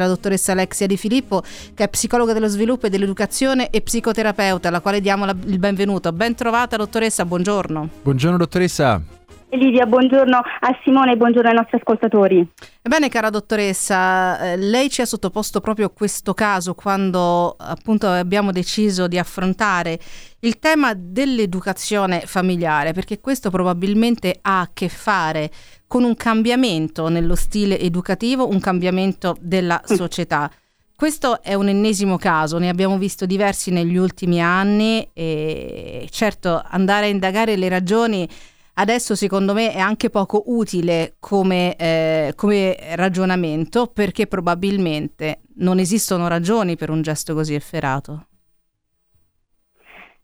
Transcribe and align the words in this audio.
la 0.00 0.06
dottoressa 0.06 0.52
Alexia 0.52 0.86
Di 0.86 0.96
Filippo, 0.96 1.42
che 1.74 1.82
è 1.82 1.88
psicologa 1.88 2.32
dello 2.32 2.46
sviluppo 2.46 2.86
e 2.86 2.88
dell'educazione 2.88 3.68
e 3.68 3.80
psicoterapeuta, 3.80 4.68
alla 4.68 4.78
quale 4.78 5.00
diamo 5.00 5.24
la, 5.24 5.34
il 5.46 5.58
benvenuto. 5.58 6.12
Ben 6.12 6.36
trovata 6.36 6.76
dottoressa, 6.76 7.24
buongiorno. 7.24 7.88
Buongiorno 8.02 8.36
dottoressa. 8.36 9.02
Livia, 9.50 9.86
buongiorno 9.86 10.36
a 10.36 10.78
Simone 10.84 11.12
e 11.12 11.16
buongiorno 11.16 11.48
ai 11.48 11.54
nostri 11.56 11.78
ascoltatori. 11.78 12.46
Ebbene, 12.80 13.08
cara 13.08 13.28
dottoressa, 13.28 14.52
eh, 14.52 14.56
lei 14.56 14.88
ci 14.88 15.00
ha 15.00 15.04
sottoposto 15.04 15.60
proprio 15.60 15.90
questo 15.90 16.32
caso 16.32 16.74
quando 16.74 17.56
appunto 17.58 18.06
abbiamo 18.06 18.52
deciso 18.52 19.08
di 19.08 19.18
affrontare 19.18 19.98
il 20.40 20.60
tema 20.60 20.92
dell'educazione 20.94 22.20
familiare, 22.20 22.92
perché 22.92 23.18
questo 23.20 23.50
probabilmente 23.50 24.38
ha 24.42 24.60
a 24.60 24.70
che 24.72 24.88
fare 24.88 25.50
con 25.88 26.04
un 26.04 26.14
cambiamento 26.14 27.08
nello 27.08 27.34
stile 27.34 27.80
educativo, 27.80 28.46
un 28.46 28.60
cambiamento 28.60 29.36
della 29.40 29.82
mm. 29.82 29.96
società. 29.96 30.48
Questo 30.94 31.42
è 31.42 31.54
un 31.54 31.68
ennesimo 31.68 32.16
caso, 32.18 32.58
ne 32.58 32.68
abbiamo 32.68 32.98
visto 32.98 33.24
diversi 33.24 33.70
negli 33.70 33.96
ultimi 33.96 34.40
anni 34.40 35.08
e 35.12 36.08
certo 36.10 36.62
andare 36.64 37.06
a 37.06 37.08
indagare 37.08 37.56
le 37.56 37.68
ragioni 37.68 38.28
adesso 38.74 39.14
secondo 39.14 39.54
me 39.54 39.72
è 39.72 39.78
anche 39.78 40.10
poco 40.10 40.44
utile 40.46 41.14
come, 41.20 41.76
eh, 41.76 42.32
come 42.34 42.76
ragionamento 42.94 43.86
perché 43.86 44.26
probabilmente 44.26 45.42
non 45.56 45.78
esistono 45.78 46.28
ragioni 46.28 46.76
per 46.76 46.90
un 46.90 47.02
gesto 47.02 47.34
così 47.34 47.54
efferato. 47.54 48.26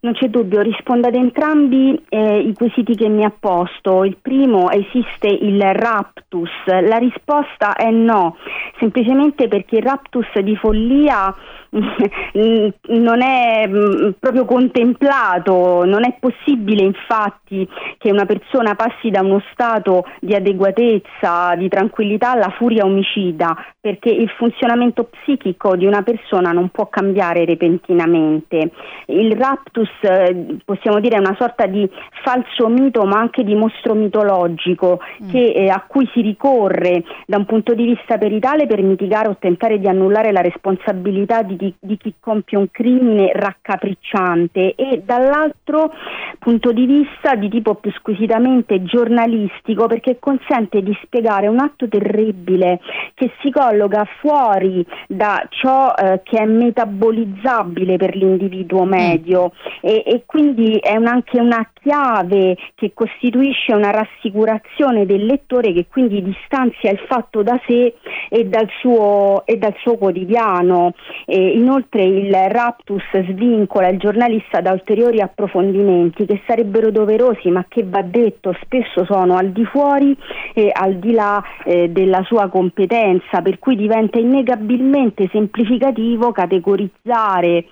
Non 0.05 0.13
c'è 0.13 0.29
dubbio, 0.29 0.61
rispondo 0.61 1.09
ad 1.09 1.15
entrambi 1.15 1.99
eh, 2.11 2.39
i 2.39 2.53
quesiti 2.53 2.95
che 2.95 3.09
mi 3.09 3.25
ha 3.25 3.33
posto. 3.41 4.05
Il 4.05 4.19
primo, 4.21 4.71
esiste 4.71 5.29
il 5.29 5.59
raptus? 5.63 6.51
La 6.67 6.99
risposta 6.99 7.75
è 7.75 7.91
no, 7.91 8.37
semplicemente 8.79 9.49
perché 9.49 9.77
il 9.77 9.83
raptus 9.83 10.39
di 10.41 10.57
follia 10.57 11.35
non 11.75 13.23
è 13.23 13.67
mm, 13.67 14.11
proprio 14.19 14.45
contemplato, 14.45 15.85
non 15.85 16.05
è 16.05 16.17
possibile 16.21 16.85
infatti 16.85 17.67
che 17.99 18.11
una 18.11 18.27
persona 18.27 18.75
passi 18.75 19.11
da 19.11 19.23
uno 19.23 19.43
stato 19.53 20.05
di 20.21 20.35
adeguatezza, 20.35 21.55
di 21.57 21.69
tranquillità 21.69 22.33
alla 22.33 22.51
furia 22.51 22.85
omicida, 22.85 23.57
perché 23.81 24.11
il 24.11 24.29
funzionamento 24.37 25.05
psichico 25.05 25.77
di 25.77 25.87
una 25.87 26.03
persona 26.03 26.53
non 26.53 26.69
può 26.69 26.89
cambiare 26.89 27.45
repentinamente. 27.45 28.71
Il 29.07 29.33
raptus 29.33 29.89
eh, 30.03 30.57
possiamo 30.65 31.01
dire 31.01 31.19
una 31.19 31.35
sorta 31.39 31.67
di 31.67 31.89
falso 32.23 32.69
mito 32.69 33.05
ma 33.05 33.19
anche 33.19 33.43
di 33.45 33.55
mostro 33.55 33.95
mitologico 33.95 35.01
mm. 35.23 35.31
che, 35.31 35.53
eh, 35.53 35.69
a 35.69 35.85
cui 35.87 36.09
si 36.13 36.21
ricorre 36.21 37.03
da 37.27 37.37
un 37.37 37.47
punto 37.47 37.75
di 37.75 37.85
vista 37.85 38.19
peritale 38.19 38.67
per 38.67 38.83
mitigare 38.83 39.29
o 39.29 39.37
tentare 39.39 39.79
di 39.79 39.89
annullare 39.89 40.33
la 40.33 40.41
responsabilità 40.41 41.43
di 41.43 41.57
di, 41.57 41.75
di 41.79 41.97
chi 41.97 42.15
compie 42.21 42.59
un 42.59 42.71
crimine 42.71 43.33
raccapricciante 43.33 44.75
e 44.75 45.03
dall'altro 45.05 45.93
punto 46.39 46.73
di 46.73 46.87
vista 46.87 47.35
di 47.35 47.49
tipo 47.49 47.75
più 47.77 47.91
squisitamente 47.93 48.83
giornalistico 48.83 49.87
perché 49.87 50.19
consente 50.19 50.83
di 50.83 50.97
spiegare 51.03 51.49
un 51.49 51.59
atto 51.59 51.89
terribile 51.89 52.81
che 53.15 53.33
si 53.41 53.51
colloca 53.51 54.07
fuori 54.21 54.85
da 55.07 55.47
ciò 55.49 55.95
eh, 55.95 56.21
che 56.23 56.39
è 56.39 56.47
metabolizzabile 56.47 57.97
per 57.97 58.17
l'individuo 58.17 58.85
medio 58.85 59.53
e, 59.85 60.03
e 60.07 60.23
quindi 60.25 60.79
è 60.79 60.97
un, 60.97 61.07
anche 61.07 61.39
una 61.39 61.69
chiave 61.75 62.57
che 62.75 62.93
costituisce 62.95 63.75
una 63.75 63.91
rassicurazione 63.91 65.05
del 65.05 65.27
lettore 65.27 65.75
che 65.75 65.87
quindi 65.91 66.23
distanzia 66.23 66.91
il 66.91 67.01
fatto 67.07 67.43
da 67.43 67.61
sé 67.67 67.95
e 68.31 68.45
dal 68.47 68.67
suo, 68.81 69.43
e 69.45 69.59
dal 69.59 69.75
suo 69.81 69.99
quotidiano. 69.99 70.95
E 71.27 71.51
inoltre 71.51 72.03
il 72.03 72.33
raptus 72.33 73.03
svincola 73.29 73.89
il 73.89 73.99
giornalista 73.99 74.63
da 74.63 74.73
ulteriori 74.73 75.21
approfondimenti 75.21 76.25
che 76.25 76.41
sarebbero 76.47 76.91
doverosi 76.91 77.51
ma 77.51 77.67
che 77.69 77.85
va 77.85 78.01
detto 78.01 78.57
spesso 78.63 79.05
sono 79.05 79.37
al 79.37 79.51
di 79.51 79.67
fuori 79.67 80.17
e 80.55 80.71
al 80.73 80.95
di 80.95 81.13
là 81.13 81.43
eh, 81.65 81.91
della 81.91 82.23
sua 82.23 82.49
competenza 82.49 83.43
per 83.43 83.59
cui 83.59 83.77
diventa 83.77 84.19
innegabilmente 84.19 85.29
semplificativo 85.31 86.33
categorizzare 86.33 87.67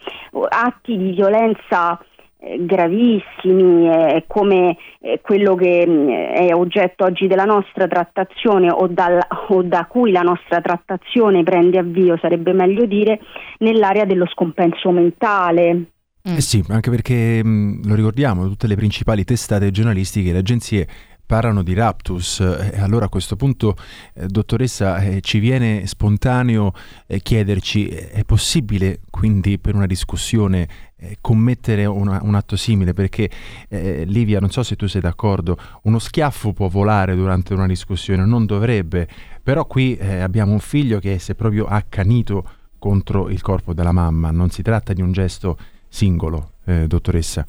atti 0.50 0.98
di 0.98 1.12
violenza 1.12 2.01
gravissimi 2.60 3.88
eh, 3.88 4.24
come 4.26 4.76
eh, 5.00 5.20
quello 5.22 5.54
che 5.54 5.86
mh, 5.86 5.90
mm, 5.90 6.08
è 6.08 6.54
oggetto 6.54 7.04
oggi 7.04 7.26
della 7.26 7.44
nostra 7.44 7.86
trattazione 7.86 8.70
o, 8.70 8.88
dal, 8.88 9.20
o, 9.48 9.62
da 9.62 9.86
cui 9.86 10.10
la 10.10 10.22
nostra 10.22 10.60
trattazione 10.60 11.42
prende 11.42 11.78
avvio, 11.78 12.18
sarebbe 12.20 12.52
meglio 12.52 12.84
dire, 12.84 13.20
nell'area 13.58 14.04
dello 14.04 14.26
scompenso 14.26 14.90
mentale. 14.90 15.84
Eh 16.24 16.40
sì, 16.40 16.64
anche 16.68 16.90
perché 16.90 17.42
mh, 17.42 17.48
mm, 17.48 17.82
lo 17.84 17.94
ricordiamo, 17.94 18.46
tutte 18.48 18.66
le 18.66 18.76
principali 18.76 19.24
testate 19.24 19.70
giornalistiche, 19.70 20.32
le 20.32 20.38
agenzie 20.38 20.86
parlano 21.32 21.62
di 21.62 21.72
raptus 21.72 22.40
e 22.40 22.78
allora 22.78 23.06
a 23.06 23.08
questo 23.08 23.36
punto, 23.36 23.74
eh, 24.12 24.26
dottoressa, 24.26 24.98
eh, 24.98 25.22
ci 25.22 25.38
viene 25.38 25.86
spontaneo 25.86 26.74
eh, 27.06 27.20
chiederci, 27.20 27.88
è 27.88 28.22
possibile 28.24 29.00
quindi 29.08 29.58
per 29.58 29.74
una 29.74 29.86
discussione 29.86 30.68
eh, 30.94 31.16
commettere 31.22 31.86
una, 31.86 32.20
un 32.22 32.34
atto 32.34 32.54
simile? 32.54 32.92
Perché 32.92 33.30
eh, 33.70 34.04
Livia, 34.04 34.40
non 34.40 34.50
so 34.50 34.62
se 34.62 34.76
tu 34.76 34.86
sei 34.86 35.00
d'accordo, 35.00 35.56
uno 35.84 35.98
schiaffo 35.98 36.52
può 36.52 36.68
volare 36.68 37.14
durante 37.14 37.54
una 37.54 37.66
discussione, 37.66 38.26
non 38.26 38.44
dovrebbe, 38.44 39.08
però 39.42 39.64
qui 39.64 39.96
eh, 39.96 40.18
abbiamo 40.18 40.52
un 40.52 40.60
figlio 40.60 40.98
che 40.98 41.18
si 41.18 41.32
è 41.32 41.34
proprio 41.34 41.64
accanito 41.64 42.46
contro 42.78 43.30
il 43.30 43.40
corpo 43.40 43.72
della 43.72 43.92
mamma, 43.92 44.30
non 44.32 44.50
si 44.50 44.60
tratta 44.60 44.92
di 44.92 45.00
un 45.00 45.12
gesto 45.12 45.56
singolo, 45.88 46.50
dottoressa. 46.86 47.46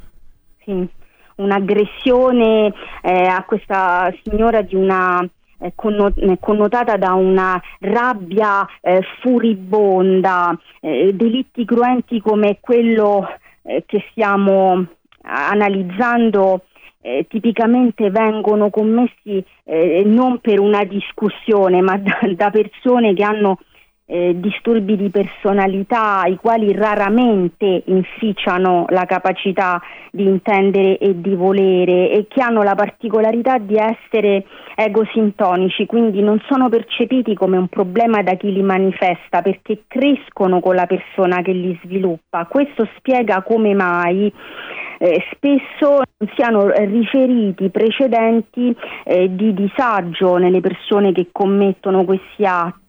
Sì 0.63 1.01
un'aggressione 1.35 2.73
eh, 3.01 3.23
a 3.25 3.43
questa 3.43 4.13
signora 4.23 4.61
di 4.61 4.75
una 4.75 5.27
eh, 5.63 5.73
eh, 5.73 6.37
connotata 6.39 6.97
da 6.97 7.13
una 7.13 7.61
rabbia 7.79 8.67
eh, 8.81 9.01
furibonda, 9.21 10.57
eh, 10.81 11.11
delitti 11.13 11.63
cruenti 11.63 12.19
come 12.19 12.57
quello 12.59 13.27
eh, 13.61 13.83
che 13.85 14.03
stiamo 14.11 14.85
analizzando 15.21 16.65
eh, 16.99 17.25
tipicamente 17.29 18.09
vengono 18.09 18.69
commessi 18.69 19.43
non 20.03 20.39
per 20.39 20.59
una 20.59 20.83
discussione 20.83 21.81
ma 21.81 21.95
da, 21.97 22.19
da 22.35 22.49
persone 22.49 23.13
che 23.13 23.23
hanno 23.23 23.59
eh, 24.05 24.37
disturbi 24.39 24.97
di 24.97 25.09
personalità 25.09 26.23
i 26.25 26.35
quali 26.35 26.73
raramente 26.73 27.83
inficiano 27.85 28.85
la 28.89 29.05
capacità 29.05 29.81
di 30.11 30.23
intendere 30.23 30.97
e 30.97 31.19
di 31.19 31.33
volere 31.35 32.11
e 32.11 32.27
che 32.27 32.41
hanno 32.41 32.63
la 32.63 32.75
particolarità 32.75 33.57
di 33.57 33.75
essere 33.75 34.45
egosintonici, 34.75 35.85
quindi 35.85 36.21
non 36.21 36.41
sono 36.49 36.69
percepiti 36.69 37.33
come 37.33 37.57
un 37.57 37.67
problema 37.67 38.21
da 38.21 38.35
chi 38.35 38.51
li 38.51 38.61
manifesta 38.61 39.41
perché 39.41 39.83
crescono 39.87 40.59
con 40.59 40.75
la 40.75 40.85
persona 40.85 41.41
che 41.41 41.53
li 41.53 41.79
sviluppa. 41.83 42.45
Questo 42.45 42.87
spiega 42.97 43.41
come 43.41 43.73
mai 43.73 44.31
eh, 44.99 45.23
spesso 45.31 46.01
non 46.17 46.31
siano 46.35 46.69
riferiti 46.69 47.69
precedenti 47.69 48.75
eh, 49.03 49.35
di 49.35 49.53
disagio 49.53 50.37
nelle 50.37 50.61
persone 50.61 51.11
che 51.11 51.27
commettono 51.31 52.05
questi 52.05 52.45
atti 52.45 52.82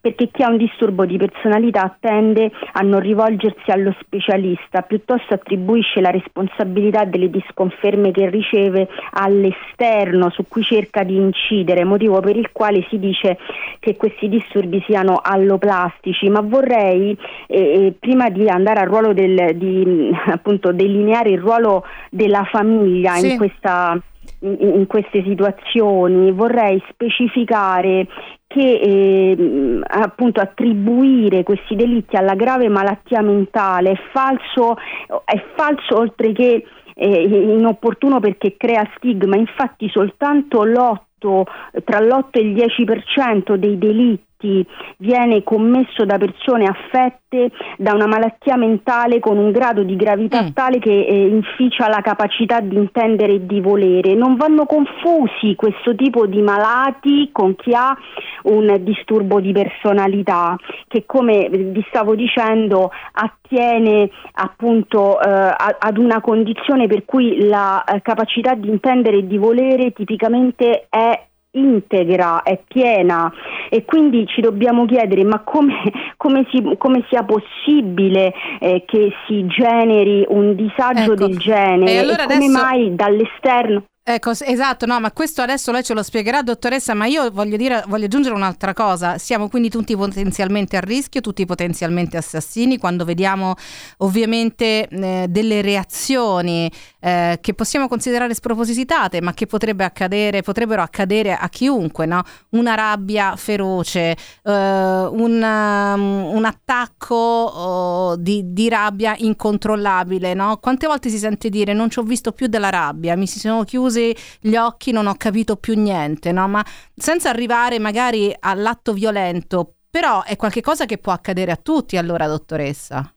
perché 0.00 0.28
chi 0.30 0.42
ha 0.42 0.48
un 0.48 0.56
disturbo 0.56 1.04
di 1.04 1.16
personalità 1.16 1.94
tende 2.00 2.50
a 2.72 2.80
non 2.80 3.00
rivolgersi 3.00 3.70
allo 3.70 3.94
specialista, 4.00 4.82
piuttosto 4.82 5.34
attribuisce 5.34 6.00
la 6.00 6.10
responsabilità 6.10 7.04
delle 7.04 7.30
disconferme 7.30 8.10
che 8.10 8.30
riceve 8.30 8.88
all'esterno 9.12 10.30
su 10.30 10.44
cui 10.48 10.62
cerca 10.62 11.02
di 11.02 11.16
incidere, 11.16 11.84
motivo 11.84 12.20
per 12.20 12.36
il 12.36 12.50
quale 12.52 12.86
si 12.88 12.98
dice 12.98 13.36
che 13.78 13.96
questi 13.96 14.28
disturbi 14.28 14.82
siano 14.86 15.20
alloplastici, 15.22 16.28
ma 16.28 16.40
vorrei 16.40 17.16
eh, 17.46 17.58
eh 17.58 17.94
prima 17.98 18.30
di 18.30 18.48
andare 18.48 18.80
al 18.80 18.86
ruolo 18.86 19.12
del, 19.12 19.56
di 19.56 20.10
appunto 20.26 20.72
delineare 20.72 21.30
il 21.30 21.38
ruolo 21.38 21.56
ruolo 21.58 21.84
della 22.10 22.44
famiglia 22.44 23.14
sì. 23.14 23.32
in, 23.32 23.36
questa, 23.36 24.00
in, 24.40 24.86
queste 24.86 25.22
situazioni. 25.22 26.30
Vorrei 26.32 26.82
specificare 26.90 28.06
che 28.46 28.60
eh, 28.60 29.80
appunto 29.86 30.40
attribuire 30.40 31.42
questi 31.42 31.76
delitti 31.76 32.16
alla 32.16 32.34
grave 32.34 32.68
malattia 32.68 33.20
mentale 33.20 33.90
è 33.92 34.00
falso, 34.12 34.76
è 35.24 35.44
falso 35.54 35.98
oltre 35.98 36.32
che 36.32 36.64
eh, 36.94 37.22
inopportuno 37.22 38.20
perché 38.20 38.56
crea 38.56 38.88
stigma, 38.96 39.36
infatti 39.36 39.88
soltanto 39.88 40.64
l'8 40.64 41.42
tra 41.84 42.00
l'8 42.00 42.28
e 42.30 42.40
il 42.40 42.54
10% 42.54 43.54
dei 43.54 43.76
delitti 43.76 44.27
reati 44.38 44.66
viene 44.98 45.42
commesso 45.42 46.04
da 46.04 46.16
persone 46.16 46.64
affette 46.64 47.50
da 47.76 47.92
una 47.92 48.06
malattia 48.06 48.56
mentale 48.56 49.18
con 49.18 49.36
un 49.36 49.50
grado 49.50 49.82
di 49.82 49.96
gravità 49.96 50.44
mm. 50.44 50.48
tale 50.54 50.78
che 50.78 51.04
eh, 51.04 51.26
inficia 51.26 51.88
la 51.88 52.00
capacità 52.00 52.60
di 52.60 52.76
intendere 52.76 53.34
e 53.34 53.46
di 53.46 53.60
volere. 53.60 54.14
Non 54.14 54.36
vanno 54.36 54.64
confusi 54.64 55.54
questo 55.54 55.94
tipo 55.94 56.26
di 56.26 56.40
malati 56.40 57.28
con 57.32 57.54
chi 57.56 57.74
ha 57.74 57.96
un 58.44 58.74
disturbo 58.80 59.40
di 59.40 59.52
personalità 59.52 60.56
che 60.86 61.04
come 61.04 61.48
vi 61.50 61.84
stavo 61.88 62.14
dicendo 62.14 62.90
attiene 63.12 64.08
appunto 64.34 65.20
eh, 65.20 65.54
ad 65.78 65.98
una 65.98 66.20
condizione 66.20 66.86
per 66.86 67.04
cui 67.04 67.46
la 67.46 67.84
eh, 67.84 68.00
capacità 68.00 68.54
di 68.54 68.68
intendere 68.68 69.18
e 69.18 69.26
di 69.26 69.36
volere 69.36 69.92
tipicamente 69.92 70.86
è 70.88 71.27
integra, 71.52 72.42
è 72.42 72.60
piena 72.66 73.32
e 73.70 73.84
quindi 73.84 74.26
ci 74.26 74.40
dobbiamo 74.40 74.84
chiedere 74.86 75.24
ma 75.24 75.40
come, 75.40 75.74
come, 76.16 76.46
si, 76.50 76.62
come 76.76 77.04
sia 77.08 77.24
possibile 77.24 78.32
eh, 78.60 78.84
che 78.86 79.12
si 79.26 79.46
generi 79.46 80.24
un 80.28 80.54
disagio 80.54 81.12
ecco. 81.12 81.26
del 81.26 81.38
genere 81.38 81.92
e, 81.92 81.98
allora 81.98 82.24
e 82.24 82.26
come 82.26 82.44
adesso... 82.44 82.62
mai 82.62 82.94
dall'esterno 82.94 83.84
Ecco, 84.10 84.30
esatto, 84.30 84.86
no, 84.86 84.98
ma 85.00 85.12
questo 85.12 85.42
adesso 85.42 85.70
lei 85.70 85.82
ce 85.82 85.92
lo 85.92 86.02
spiegherà, 86.02 86.40
dottoressa, 86.40 86.94
ma 86.94 87.04
io 87.04 87.30
voglio, 87.30 87.58
dire, 87.58 87.84
voglio 87.88 88.06
aggiungere 88.06 88.34
un'altra 88.34 88.72
cosa. 88.72 89.18
Siamo 89.18 89.50
quindi 89.50 89.68
tutti 89.68 89.94
potenzialmente 89.94 90.78
a 90.78 90.80
rischio, 90.80 91.20
tutti 91.20 91.44
potenzialmente 91.44 92.16
assassini, 92.16 92.78
quando 92.78 93.04
vediamo 93.04 93.54
ovviamente 93.98 94.88
eh, 94.88 95.26
delle 95.28 95.60
reazioni 95.60 96.72
eh, 97.00 97.36
che 97.42 97.52
possiamo 97.52 97.86
considerare 97.86 98.32
spropositate, 98.32 99.20
ma 99.20 99.34
che 99.34 99.44
potrebbe 99.44 99.84
accadere, 99.84 100.40
potrebbero 100.40 100.80
accadere 100.80 101.34
a 101.34 101.48
chiunque, 101.50 102.06
no? 102.06 102.22
Una 102.52 102.74
rabbia 102.74 103.36
feroce, 103.36 104.16
eh, 104.42 104.50
un, 104.50 105.42
um, 105.42 106.34
un, 106.34 106.44
attacco 106.46 107.14
oh, 107.14 108.16
di, 108.16 108.54
di, 108.54 108.70
rabbia 108.70 109.14
incontrollabile, 109.18 110.32
no? 110.32 110.56
Quante 110.56 110.86
volte 110.86 111.10
si 111.10 111.18
sente 111.18 111.50
dire 111.50 111.74
non 111.74 111.90
ci 111.90 111.98
ho 111.98 112.02
visto 112.02 112.32
più 112.32 112.46
della 112.46 112.70
rabbia, 112.70 113.14
mi 113.14 113.26
si 113.26 113.38
sono 113.38 113.64
chiusi 113.64 113.96
chiusi 113.98 114.14
gli 114.40 114.56
occhi, 114.56 114.92
non 114.92 115.06
ho 115.06 115.14
capito 115.16 115.56
più 115.56 115.74
niente, 115.74 116.32
no? 116.32 116.46
Ma 116.48 116.64
senza 116.94 117.30
arrivare 117.30 117.78
magari 117.78 118.34
all'atto 118.38 118.92
violento, 118.92 119.74
però 119.90 120.22
è 120.22 120.36
qualcosa 120.36 120.86
che 120.86 120.98
può 120.98 121.12
accadere 121.12 121.50
a 121.50 121.56
tutti 121.56 121.96
allora, 121.96 122.26
dottoressa. 122.26 123.12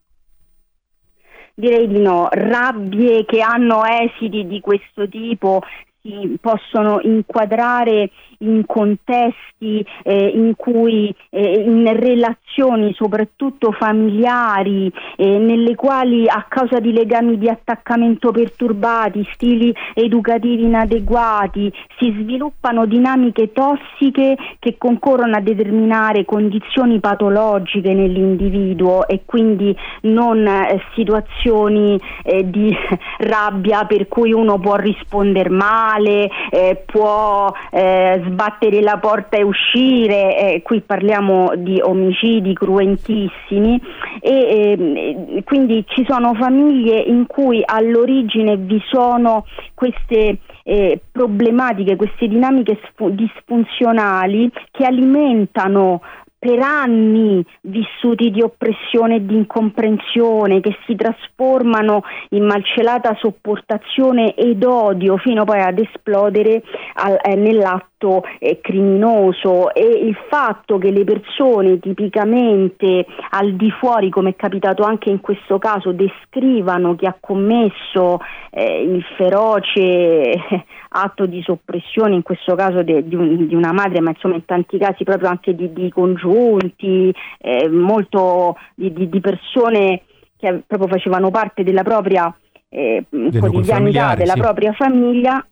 Direi 1.53 1.87
di 1.87 1.99
no, 1.99 2.27
rabbie 2.31 3.25
che 3.25 3.41
hanno 3.41 3.83
esiti 3.85 4.47
di 4.47 4.59
questo 4.61 5.07
tipo 5.07 5.61
si 6.01 6.37
possono 6.41 6.99
inquadrare 7.01 8.09
in 8.39 8.65
contesti 8.65 9.85
eh, 10.03 10.27
in 10.33 10.55
cui 10.55 11.13
eh, 11.29 11.61
in 11.61 11.91
relazioni 11.95 12.93
soprattutto 12.93 13.71
familiari 13.71 14.91
eh, 15.15 15.37
nelle 15.37 15.75
quali 15.75 16.27
a 16.27 16.45
causa 16.47 16.79
di 16.79 16.91
legami 16.91 17.37
di 17.37 17.47
attaccamento 17.47 18.31
perturbati, 18.31 19.27
stili 19.33 19.73
educativi 19.93 20.63
inadeguati, 20.63 21.71
si 21.97 22.15
sviluppano 22.19 22.85
dinamiche 22.85 23.51
tossiche 23.51 24.35
che 24.59 24.75
concorrono 24.77 25.35
a 25.35 25.41
determinare 25.41 26.25
condizioni 26.25 26.99
patologiche 26.99 27.93
nell'individuo 27.93 29.07
e 29.07 29.21
quindi 29.25 29.75
non 30.01 30.45
eh, 30.47 30.81
situazioni 30.95 31.99
eh, 32.23 32.49
di 32.49 32.75
rabbia 33.19 33.85
per 33.85 34.07
cui 34.07 34.33
uno 34.33 34.57
può 34.59 34.75
rispondere 34.75 35.49
male, 35.49 35.90
eh, 35.97 36.83
può 36.85 37.51
sbattere 37.71 38.81
la 38.81 38.97
porta 38.97 39.37
e 39.37 39.43
uscire, 39.43 40.37
eh, 40.37 40.61
qui 40.61 40.81
parliamo 40.81 41.53
di 41.55 41.79
omicidi 41.81 42.53
cruentissimi 42.53 43.81
e 44.19 44.31
eh, 44.31 45.43
quindi 45.43 45.83
ci 45.87 46.05
sono 46.07 46.33
famiglie 46.33 46.99
in 46.99 47.25
cui 47.27 47.61
all'origine 47.65 48.57
vi 48.57 48.81
sono 48.89 49.45
queste 49.73 50.39
eh, 50.63 50.99
problematiche, 51.11 51.95
queste 51.95 52.27
dinamiche 52.27 52.79
disfunzionali 53.11 54.51
che 54.71 54.85
alimentano 54.85 56.01
per 56.41 56.57
anni 56.57 57.45
vissuti 57.61 58.31
di 58.31 58.41
oppressione 58.41 59.17
e 59.17 59.25
di 59.27 59.35
incomprensione 59.35 60.59
che 60.59 60.75
si 60.87 60.95
trasformano 60.95 62.01
in 62.29 62.45
malcelata 62.45 63.15
sopportazione 63.19 64.33
ed 64.33 64.63
odio 64.63 65.17
fino 65.17 65.43
poi 65.43 65.61
ad 65.61 65.77
esplodere 65.77 66.63
al, 66.95 67.19
eh, 67.21 67.35
nell'atto 67.35 67.90
eh, 68.39 68.59
criminoso 68.61 69.73
e 69.73 69.83
il 69.83 70.17
fatto 70.29 70.77
che 70.77 70.91
le 70.91 71.03
persone 71.03 71.79
tipicamente 71.79 73.05
al 73.29 73.53
di 73.53 73.69
fuori, 73.71 74.09
come 74.09 74.31
è 74.31 74.35
capitato 74.35 74.83
anche 74.83 75.09
in 75.09 75.21
questo 75.21 75.57
caso, 75.57 75.91
descrivano 75.91 76.95
chi 76.95 77.05
ha 77.05 77.15
commesso 77.19 78.19
eh, 78.49 78.81
il 78.81 79.03
feroce 79.15 80.65
atto 80.89 81.25
di 81.25 81.41
soppressione, 81.41 82.15
in 82.15 82.23
questo 82.23 82.55
caso 82.55 82.83
de, 82.83 83.07
di, 83.07 83.15
un, 83.15 83.47
di, 83.47 83.55
una 83.55 83.71
madre, 83.71 84.01
ma 84.01 84.09
insomma 84.09 84.35
in 84.35 84.45
tanti 84.45 84.77
casi 84.77 85.03
proprio 85.03 85.29
anche 85.29 85.55
di, 85.55 85.71
di 85.71 85.89
congiunti, 85.89 87.13
eh, 87.39 87.69
molto 87.69 88.57
di, 88.75 88.91
di, 88.93 89.19
persone 89.19 90.01
che 90.37 90.63
proprio 90.65 90.89
facevano 90.89 91.29
parte 91.29 91.63
della 91.63 91.83
propria 91.83 92.33
eh, 92.69 93.05
quotidianità, 93.09 94.15
della 94.15 94.33
sì. 94.33 94.39
propria 94.39 94.73
famiglia. 94.73 95.45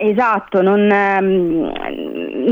Esatto, 0.00 0.62
non, 0.62 0.88
ehm, 0.88 1.72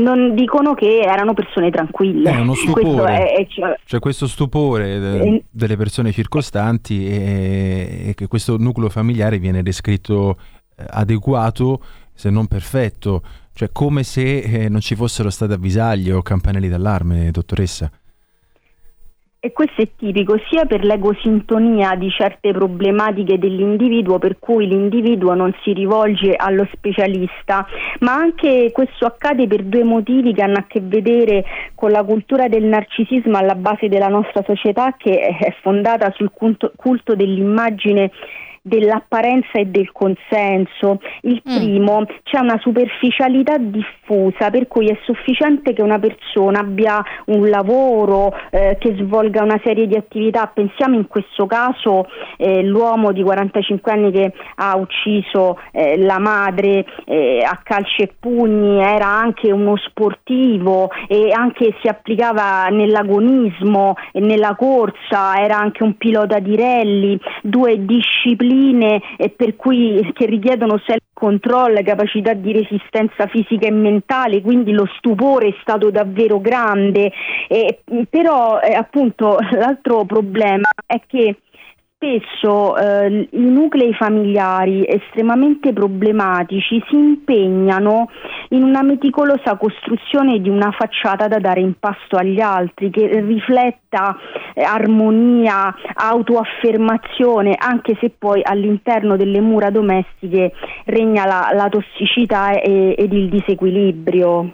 non, 0.01 0.35
dicono 0.35 0.73
che 0.73 0.99
erano 0.99 1.33
persone 1.33 1.71
tranquille. 1.71 2.29
È 2.29 2.41
uno 2.41 2.53
stupore. 2.53 3.31
È, 3.31 3.47
cioè... 3.47 3.79
C'è 3.85 3.99
questo 3.99 4.27
stupore 4.27 4.99
de, 4.99 5.19
eh, 5.21 5.43
delle 5.49 5.77
persone 5.77 6.11
circostanti 6.11 7.07
e, 7.07 8.13
che 8.17 8.27
questo 8.27 8.57
nucleo 8.57 8.89
familiare 8.89 9.39
viene 9.39 9.63
descritto 9.63 10.37
eh, 10.75 10.83
adeguato 10.89 11.81
se 12.13 12.29
non 12.29 12.47
perfetto, 12.47 13.21
cioè 13.53 13.69
come 13.71 14.03
se 14.03 14.39
eh, 14.39 14.67
non 14.67 14.81
ci 14.81 14.95
fossero 14.95 15.29
state 15.29 15.53
avvisaglie 15.53 16.11
o 16.11 16.21
campanelli 16.21 16.67
d'allarme, 16.67 17.31
dottoressa. 17.31 17.89
E 19.39 19.51
questo 19.51 19.83
è 19.83 19.87
tipico 19.95 20.35
sia 20.49 20.65
per 20.65 20.83
l'egosintonia 20.83 21.93
di 21.93 22.09
certe 22.09 22.51
problematiche 22.51 23.37
dell'individuo 23.37 24.17
per 24.17 24.39
cui 24.39 24.67
l'individuo 24.67 25.35
non 25.35 25.53
si 25.61 25.73
rivolge 25.73 26.33
allo 26.35 26.67
specialista, 26.73 27.67
ma 27.99 28.13
anche 28.13 28.71
questo 28.73 29.05
accade 29.05 29.45
per 29.45 29.61
due 29.61 29.83
motivi 29.83 30.33
che 30.33 30.41
hanno 30.41 30.57
a 30.57 30.65
che 30.67 30.81
vedere 30.81 31.45
con 31.75 31.91
la 31.91 32.03
cultura 32.03 32.47
del 32.47 32.63
narcisismo 32.63 33.37
alla 33.37 33.53
base 33.53 33.89
della 33.89 34.07
nostra 34.07 34.43
società 34.43 34.95
che 34.97 35.19
è 35.19 35.55
fondata 35.61 36.11
sul 36.15 36.31
culto, 36.31 37.13
dell'immagine 37.13 38.09
dell'apparenza 38.67 39.53
e 39.53 39.65
del 39.65 39.91
consenso. 39.91 40.99
Il 41.21 41.41
mm. 41.47 41.55
primo, 41.55 42.05
c'è 42.23 42.39
una 42.39 42.59
superficialità 42.59 43.57
diffusa 43.57 44.49
per 44.49 44.67
cui 44.67 44.87
è 44.87 44.97
sufficiente 45.03 45.73
che 45.73 45.81
una 45.81 45.99
persona 45.99 46.59
abbia 46.59 47.03
un 47.25 47.49
lavoro, 47.49 48.33
eh, 48.51 48.77
che 48.79 48.95
svolga 48.99 49.43
una 49.43 49.59
serie 49.63 49.87
di 49.87 49.95
attività. 49.95 50.51
Pensiamo 50.53 50.95
in 50.95 51.07
questo 51.07 51.45
caso 51.45 52.07
eh, 52.37 52.63
l'uomo 52.63 53.11
di 53.11 53.23
45 53.23 53.91
anni 53.91 54.11
che 54.11 54.33
ha 54.55 54.75
ucciso 54.75 55.59
eh, 55.71 55.97
la 55.97 56.19
madre 56.19 56.85
eh, 57.05 57.43
a 57.43 57.59
calci 57.63 58.01
e 58.01 58.13
pugni, 58.19 58.79
era 58.81 59.07
anche 59.07 59.51
uno 59.51 59.77
sportivo 59.77 60.89
e 61.07 61.31
anche 61.31 61.75
si 61.81 61.87
applicava 61.87 62.67
nell'agonismo 62.67 63.95
e 64.11 64.19
nella 64.19 64.55
corsa, 64.55 65.35
era 65.37 65.57
anche 65.57 65.83
un 65.83 65.95
pilota 65.95 66.39
di 66.39 66.55
rally, 66.55 67.17
due 67.41 67.85
discipline 67.85 68.56
discipline 68.57 69.01
per 69.35 69.55
cui, 69.55 70.11
che 70.13 70.25
richiedono 70.25 70.81
self-control, 70.85 71.83
capacità 71.83 72.33
di 72.33 72.51
resistenza 72.51 73.27
fisica 73.27 73.67
e 73.67 73.71
mentale, 73.71 74.41
quindi 74.41 74.71
lo 74.71 74.87
stupore 74.97 75.49
è 75.49 75.55
stato 75.61 75.89
davvero 75.91 76.39
grande. 76.39 77.11
Eh, 77.47 77.79
però 78.09 78.59
eh, 78.59 78.73
appunto 78.73 79.37
l'altro 79.51 80.05
problema 80.05 80.69
è 80.85 81.01
che 81.05 81.37
Spesso 81.99 82.77
eh, 82.77 83.27
i 83.31 83.39
nuclei 83.39 83.91
familiari 83.91 84.85
estremamente 84.87 85.73
problematici 85.73 86.79
si 86.87 86.95
impegnano 86.95 88.11
in 88.49 88.61
una 88.61 88.83
meticolosa 88.83 89.57
costruzione 89.57 90.39
di 90.39 90.47
una 90.47 90.69
facciata 90.69 91.27
da 91.27 91.39
dare 91.39 91.59
in 91.59 91.73
pasto 91.79 92.15
agli 92.15 92.39
altri 92.39 92.91
che 92.91 93.19
rifletta 93.21 94.15
eh, 94.53 94.61
armonia, 94.61 95.73
autoaffermazione, 95.95 97.55
anche 97.57 97.97
se 97.99 98.11
poi 98.15 98.41
all'interno 98.43 99.17
delle 99.17 99.41
mura 99.41 99.71
domestiche 99.71 100.53
regna 100.85 101.25
la, 101.25 101.49
la 101.51 101.67
tossicità 101.67 102.51
e, 102.61 102.93
ed 102.95 103.11
il 103.11 103.27
disequilibrio. 103.27 104.53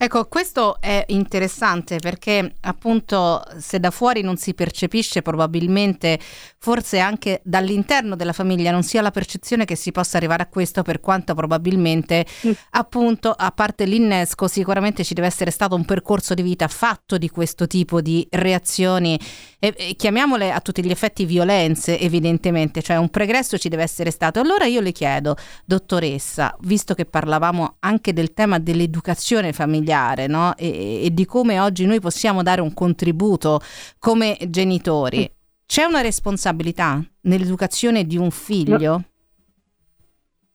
Ecco, 0.00 0.26
questo 0.26 0.80
è 0.80 1.04
interessante 1.08 1.96
perché 1.96 2.54
appunto 2.60 3.42
se 3.58 3.80
da 3.80 3.90
fuori 3.90 4.22
non 4.22 4.36
si 4.36 4.54
percepisce 4.54 5.22
probabilmente 5.22 6.20
forse 6.56 7.00
anche 7.00 7.40
dall'interno 7.42 8.14
della 8.14 8.32
famiglia 8.32 8.70
non 8.70 8.84
sia 8.84 9.02
la 9.02 9.10
percezione 9.10 9.64
che 9.64 9.74
si 9.74 9.90
possa 9.90 10.16
arrivare 10.16 10.44
a 10.44 10.46
questo 10.46 10.82
per 10.82 11.00
quanto 11.00 11.34
probabilmente 11.34 12.24
mm. 12.46 12.50
appunto 12.70 13.32
a 13.36 13.50
parte 13.50 13.86
l'innesco 13.86 14.46
sicuramente 14.46 15.02
ci 15.02 15.14
deve 15.14 15.26
essere 15.26 15.50
stato 15.50 15.74
un 15.74 15.84
percorso 15.84 16.32
di 16.34 16.42
vita 16.42 16.68
fatto 16.68 17.18
di 17.18 17.28
questo 17.28 17.66
tipo 17.66 18.00
di 18.00 18.24
reazioni 18.30 19.18
e, 19.58 19.74
e 19.76 19.94
chiamiamole 19.96 20.52
a 20.52 20.60
tutti 20.60 20.84
gli 20.84 20.92
effetti 20.92 21.24
violenze 21.24 21.98
evidentemente, 21.98 22.82
cioè 22.82 22.96
un 22.98 23.08
pregresso 23.08 23.58
ci 23.58 23.68
deve 23.68 23.82
essere 23.82 24.12
stato. 24.12 24.38
Allora 24.38 24.64
io 24.66 24.80
le 24.80 24.92
chiedo, 24.92 25.36
dottoressa, 25.64 26.56
visto 26.60 26.94
che 26.94 27.04
parlavamo 27.04 27.78
anche 27.80 28.12
del 28.12 28.32
tema 28.32 28.60
dell'educazione 28.60 29.52
familiare, 29.52 29.86
familiare 29.88 30.26
no? 30.26 30.54
e, 30.56 31.04
e 31.04 31.14
di 31.14 31.24
come 31.24 31.58
oggi 31.58 31.86
noi 31.86 32.00
possiamo 32.00 32.42
dare 32.42 32.60
un 32.60 32.74
contributo 32.74 33.60
come 33.98 34.36
genitori. 34.48 35.30
C'è 35.66 35.84
una 35.84 36.00
responsabilità 36.00 37.02
nell'educazione 37.22 38.04
di 38.04 38.16
un 38.16 38.30
figlio? 38.30 38.90
No 38.90 39.04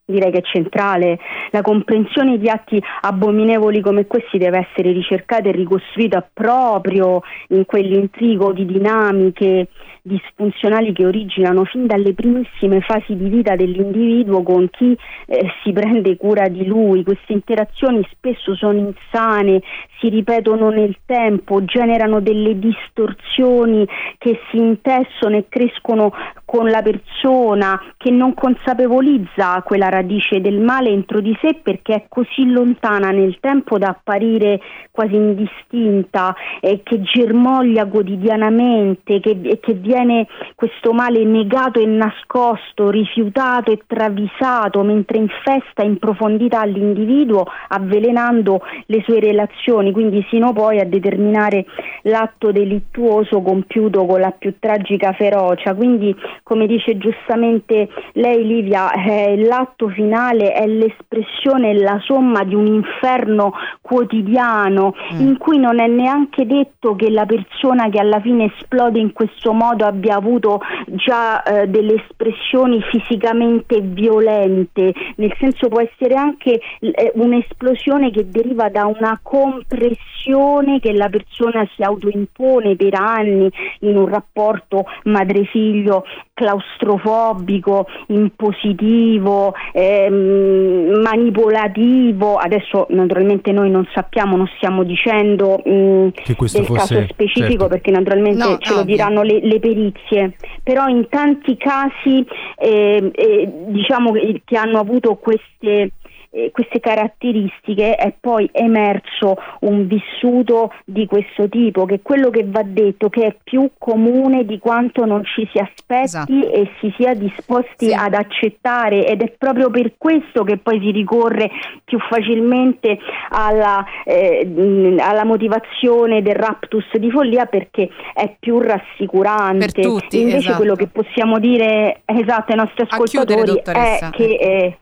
direi 0.05 0.31
che 0.31 0.39
è 0.39 0.41
centrale. 0.41 1.19
La 1.51 1.61
comprensione 1.61 2.37
di 2.37 2.49
atti 2.49 2.81
abominevoli 3.01 3.81
come 3.81 4.05
questi 4.05 4.37
deve 4.37 4.67
essere 4.69 4.91
ricercata 4.91 5.49
e 5.49 5.51
ricostruita 5.51 6.27
proprio 6.33 7.21
in 7.49 7.65
quell'intrigo 7.65 8.51
di 8.51 8.65
dinamiche 8.65 9.67
disfunzionali 10.05 10.91
che 10.91 11.05
originano 11.05 11.63
fin 11.63 11.87
dalle 11.87 12.13
primissime 12.13 12.81
fasi 12.81 13.15
di 13.15 13.29
vita 13.29 13.55
dell'individuo 13.55 14.43
con 14.43 14.69
chi 14.69 14.97
eh, 15.25 15.47
si 15.63 15.71
prende 15.71 16.17
cura 16.17 16.49
di 16.49 16.65
lui. 16.65 17.03
Queste 17.03 17.31
interazioni 17.31 18.05
spesso 18.11 18.53
sono 18.53 18.77
insane, 18.79 19.61
si 19.99 20.09
ripetono 20.09 20.69
nel 20.69 20.97
tempo, 21.05 21.63
generano 21.63 22.19
delle 22.19 22.59
distorsioni 22.59 23.87
che 24.17 24.41
si 24.51 24.57
intessono 24.57 25.37
e 25.37 25.45
crescono 25.47 26.11
con 26.43 26.69
la 26.69 26.81
persona 26.81 27.81
che 27.95 28.11
non 28.11 28.33
consapevolizza 28.33 29.61
quella 29.65 29.87
radice 29.93 30.41
del 30.41 30.59
male 30.59 30.89
entro 30.89 31.21
di 31.21 31.37
sé 31.41 31.59
perché 31.61 31.93
è 31.93 32.05
così 32.09 32.49
lontana 32.49 33.11
nel 33.11 33.37
tempo 33.39 33.77
da 33.77 33.89
apparire 33.89 34.59
quasi 34.89 35.15
indistinta 35.15 36.35
e 36.59 36.81
che 36.83 37.01
germoglia 37.01 37.85
quotidianamente, 37.85 39.19
che, 39.19 39.59
che 39.59 39.73
viene 39.73 40.27
questo 40.55 40.93
male 40.93 41.23
negato 41.23 41.79
e 41.79 41.85
nascosto, 41.85 42.89
rifiutato 42.89 43.71
e 43.71 43.81
travisato 43.85 44.81
mentre 44.83 45.17
infesta 45.17 45.83
in 45.83 45.97
profondità 45.97 46.61
all'individuo 46.61 47.45
avvelenando 47.69 48.61
le 48.87 49.01
sue 49.03 49.19
relazioni, 49.19 49.91
quindi 49.91 50.25
sino 50.29 50.53
poi 50.53 50.79
a 50.79 50.85
determinare 50.85 51.65
l'atto 52.03 52.51
delittuoso 52.51 53.41
compiuto 53.41 54.05
con 54.05 54.19
la 54.19 54.31
più 54.31 54.55
tragica 54.59 55.13
ferocia. 55.13 55.73
Quindi 55.73 56.15
come 56.43 56.67
dice 56.67 56.97
giustamente 56.97 57.89
lei 58.13 58.45
Livia, 58.45 58.91
eh, 58.91 59.37
l'atto 59.37 59.82
finale 59.89 60.53
è 60.53 60.65
l'espressione, 60.67 61.73
la 61.73 61.99
somma 62.03 62.43
di 62.43 62.55
un 62.55 62.67
inferno 62.67 63.53
quotidiano 63.81 64.93
mm. 65.13 65.19
in 65.19 65.37
cui 65.37 65.57
non 65.57 65.79
è 65.79 65.87
neanche 65.87 66.45
detto 66.45 66.95
che 66.95 67.09
la 67.09 67.25
persona 67.25 67.89
che 67.89 67.99
alla 67.99 68.19
fine 68.19 68.51
esplode 68.55 68.99
in 68.99 69.13
questo 69.13 69.53
modo 69.53 69.85
abbia 69.85 70.15
avuto 70.15 70.61
già 70.87 71.43
eh, 71.43 71.67
delle 71.67 71.95
espressioni 71.95 72.81
fisicamente 72.81 73.81
violente, 73.81 74.93
nel 75.15 75.35
senso 75.39 75.67
può 75.67 75.81
essere 75.81 76.15
anche 76.15 76.59
eh, 76.79 77.11
un'esplosione 77.15 78.11
che 78.11 78.29
deriva 78.29 78.69
da 78.69 78.85
una 78.85 79.19
compressione 79.21 80.79
che 80.79 80.93
la 80.93 81.09
persona 81.09 81.67
si 81.75 81.83
autoimpone 81.83 82.75
per 82.75 82.93
anni 82.95 83.51
in 83.79 83.97
un 83.97 84.07
rapporto 84.07 84.85
madre-figlio 85.03 86.05
claustrofobico, 86.33 87.85
impositivo, 88.07 89.53
ehm, 89.71 91.01
manipolativo. 91.01 92.37
Adesso 92.37 92.87
naturalmente 92.89 93.51
noi 93.51 93.69
non 93.69 93.87
sappiamo, 93.93 94.35
non 94.35 94.49
stiamo 94.57 94.83
dicendo 94.83 95.61
mh, 95.63 95.71
mm, 95.71 96.07
del 96.25 96.35
fosse, 96.35 96.63
caso 96.63 97.05
specifico 97.09 97.47
certo. 97.47 97.67
perché 97.67 97.91
naturalmente 97.91 98.43
no, 98.43 98.57
ce 98.57 98.73
lo 98.73 98.83
diranno 98.83 99.21
le, 99.21 99.39
le, 99.41 99.59
perizie, 99.59 100.35
però 100.63 100.87
in 100.87 101.07
tanti 101.07 101.55
casi 101.55 102.25
eh, 102.57 103.11
eh, 103.13 103.51
diciamo 103.67 104.11
che, 104.11 104.41
che 104.43 104.57
hanno 104.57 104.79
avuto 104.79 105.15
queste 105.15 105.91
eh, 106.33 106.49
queste 106.51 106.79
caratteristiche 106.79 107.95
è 107.95 108.11
poi 108.19 108.49
emerso 108.51 109.35
un 109.61 109.87
vissuto 109.87 110.73
di 110.83 111.05
questo 111.05 111.47
tipo, 111.47 111.85
che 111.85 111.95
è 111.95 112.01
quello 112.01 112.31
che 112.31 112.43
va 112.45 112.63
detto 112.63 113.09
che 113.09 113.25
è 113.27 113.35
più 113.43 113.69
comune 113.77 114.43
di 114.45 114.57
quanto 114.57 115.05
non 115.05 115.23
ci 115.23 115.47
si 115.51 115.59
aspetti 115.59 116.01
esatto. 116.03 116.51
e 116.51 116.69
si 116.79 116.91
sia 116.97 117.13
disposti 117.13 117.87
sì. 117.87 117.93
ad 117.93 118.15
accettare 118.15 119.05
ed 119.05 119.21
è 119.21 119.31
proprio 119.37 119.69
per 119.69 119.93
questo 119.97 120.43
che 120.43 120.57
poi 120.57 120.79
si 120.79 120.89
ricorre 120.89 121.51
più 121.83 121.99
facilmente 121.99 122.97
alla, 123.29 123.85
eh, 124.03 124.95
alla 124.97 125.25
motivazione 125.25 126.23
del 126.23 126.35
raptus 126.35 126.97
di 126.97 127.11
follia 127.11 127.45
perché 127.45 127.89
è 128.13 128.35
più 128.39 128.59
rassicurante. 128.59 129.67
Per 129.71 129.83
tutti, 129.83 130.21
Invece 130.21 130.37
esatto. 130.37 130.57
quello 130.57 130.75
che 130.75 130.87
possiamo 130.87 131.37
dire 131.37 132.01
esatto 132.05 132.51
ai 132.51 132.57
nostri 132.57 132.87
ascoltatori 132.87 133.61
è 133.63 134.09
che 134.11 134.23
eh, 134.23 134.77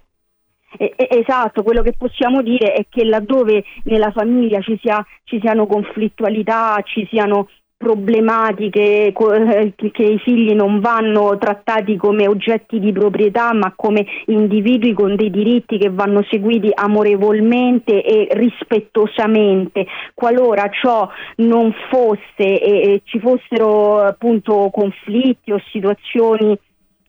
esatto, 0.77 1.63
quello 1.63 1.81
che 1.81 1.93
possiamo 1.97 2.41
dire 2.41 2.73
è 2.73 2.85
che 2.89 3.03
laddove 3.03 3.63
nella 3.83 4.11
famiglia 4.11 4.61
ci, 4.61 4.77
sia, 4.81 5.05
ci 5.23 5.39
siano 5.41 5.67
conflittualità, 5.67 6.81
ci 6.83 7.07
siano 7.09 7.47
problematiche 7.81 9.07
eh, 9.07 9.73
che 9.75 10.03
i 10.03 10.19
figli 10.19 10.53
non 10.53 10.79
vanno 10.81 11.35
trattati 11.39 11.97
come 11.97 12.27
oggetti 12.27 12.79
di 12.79 12.91
proprietà 12.91 13.53
ma 13.53 13.73
come 13.75 14.05
individui 14.27 14.93
con 14.93 15.15
dei 15.15 15.31
diritti 15.31 15.79
che 15.79 15.89
vanno 15.89 16.23
seguiti 16.29 16.69
amorevolmente 16.71 18.03
e 18.03 18.27
rispettosamente. 18.33 19.87
Qualora 20.13 20.69
ciò 20.69 21.09
non 21.37 21.73
fosse 21.89 22.61
e 22.61 23.01
ci 23.03 23.19
fossero 23.19 23.97
appunto 23.97 24.69
conflitti 24.71 25.51
o 25.51 25.59
situazioni 25.71 26.55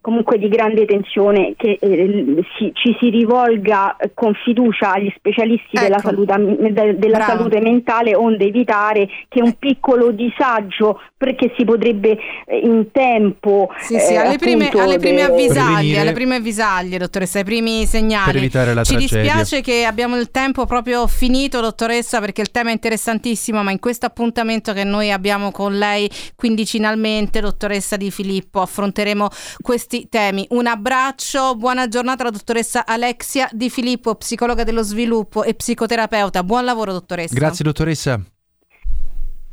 comunque 0.03 0.37
di 0.37 0.49
grande 0.49 0.85
tensione 0.85 1.55
che 1.57 1.79
eh, 1.81 2.45
si, 2.59 2.73
ci 2.75 2.97
si 2.99 3.09
rivolga 3.09 3.97
con 4.15 4.35
fiducia 4.45 4.95
agli 4.95 5.13
specialisti 5.17 5.77
ecco. 5.77 5.85
della, 5.85 5.99
salute, 5.99 6.97
della 6.99 7.21
salute, 7.21 7.61
mentale 7.61 8.17
onde 8.17 8.47
evitare 8.47 9.09
che 9.29 9.41
un 9.41 9.55
piccolo 9.59 10.11
disagio 10.11 11.01
perché 11.17 11.55
si 11.57 11.65
potrebbe 11.65 12.19
eh, 12.47 12.59
in 12.59 12.91
tempo 12.91 13.71
sì, 13.79 13.97
sì, 14.01 14.17
alle, 14.17 14.39
prime, 14.39 14.71
alle 14.71 14.99
prime 14.99 15.23
avvisaglie 15.23 16.01
alle 16.01 16.13
prime 16.13 16.35
avvisaglie 16.35 16.99
dottoressa 16.99 17.39
ai 17.39 17.45
primi 17.45 17.87
segnali 17.87 18.41
ci 18.41 18.49
tragedia. 18.49 18.99
dispiace 18.99 19.61
che 19.61 19.85
abbiamo 19.85 20.19
il 20.19 20.33
tempo 20.33 20.67
proprio 20.67 21.07
finito 21.07 21.61
dottoressa 21.61 22.19
perché 22.19 22.41
il 22.41 22.51
tema 22.51 22.71
è 22.71 22.73
interessantissimo 22.73 23.63
ma 23.63 23.71
in 23.71 23.79
questo 23.79 24.07
appuntamento 24.07 24.73
che 24.73 24.83
noi 24.83 25.13
abbiamo 25.13 25.53
con 25.53 25.79
lei 25.79 26.11
quindicinalmente 26.35 27.39
dottoressa 27.41 27.97
Di 27.97 28.11
Filippo 28.11 28.61
affronteremo 28.61 29.29
questi 29.61 29.92
questi 29.93 30.09
temi. 30.09 30.47
Un 30.51 30.67
abbraccio, 30.67 31.55
buona 31.57 31.87
giornata 31.87 32.23
alla 32.23 32.31
dottoressa 32.31 32.87
Alexia 32.87 33.47
Di 33.53 33.69
Filippo, 33.69 34.15
psicologa 34.15 34.65
dello 34.65 34.83
sviluppo 34.83 35.43
e 35.45 35.53
psicoterapeuta. 35.53 36.43
Buon 36.43 36.65
lavoro 36.65 36.93
dottoressa. 36.93 37.35
Grazie 37.35 37.65
dottoressa. 37.65 38.21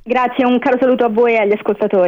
Grazie, 0.01 0.45
un 0.45 0.57
caro 0.59 0.77
saluto 0.79 1.03
a 1.03 1.09
voi 1.09 1.33
e 1.33 1.37
agli 1.37 1.51
ascoltatori. 1.51 2.07